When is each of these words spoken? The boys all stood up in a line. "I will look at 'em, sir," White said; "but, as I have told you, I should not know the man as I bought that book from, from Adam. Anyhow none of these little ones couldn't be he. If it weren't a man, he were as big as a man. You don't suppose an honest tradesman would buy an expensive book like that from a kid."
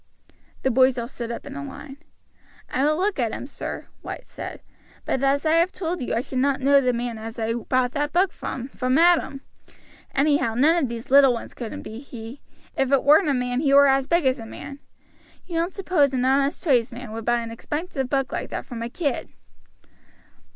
The 0.63 0.71
boys 0.71 0.97
all 0.97 1.07
stood 1.07 1.29
up 1.29 1.45
in 1.45 1.55
a 1.55 1.63
line. 1.63 1.97
"I 2.67 2.83
will 2.83 2.97
look 2.97 3.19
at 3.19 3.31
'em, 3.33 3.45
sir," 3.45 3.85
White 4.01 4.25
said; 4.25 4.61
"but, 5.05 5.21
as 5.21 5.45
I 5.45 5.53
have 5.57 5.71
told 5.71 6.01
you, 6.01 6.15
I 6.15 6.21
should 6.21 6.39
not 6.39 6.59
know 6.59 6.81
the 6.81 6.91
man 6.91 7.19
as 7.19 7.37
I 7.37 7.53
bought 7.53 7.91
that 7.91 8.11
book 8.11 8.31
from, 8.33 8.69
from 8.69 8.97
Adam. 8.97 9.41
Anyhow 10.15 10.55
none 10.55 10.75
of 10.81 10.89
these 10.89 11.11
little 11.11 11.33
ones 11.33 11.53
couldn't 11.53 11.83
be 11.83 11.99
he. 11.99 12.41
If 12.75 12.91
it 12.91 13.03
weren't 13.03 13.29
a 13.29 13.33
man, 13.35 13.61
he 13.61 13.75
were 13.75 13.85
as 13.85 14.07
big 14.07 14.25
as 14.25 14.39
a 14.39 14.45
man. 14.47 14.79
You 15.45 15.59
don't 15.59 15.71
suppose 15.75 16.13
an 16.13 16.25
honest 16.25 16.63
tradesman 16.63 17.11
would 17.11 17.25
buy 17.25 17.41
an 17.41 17.51
expensive 17.51 18.09
book 18.09 18.31
like 18.31 18.49
that 18.49 18.65
from 18.65 18.81
a 18.81 18.89
kid." 18.89 19.29